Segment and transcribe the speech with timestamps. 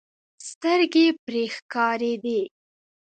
[0.47, 2.41] سترګې پرې ښکارېدې.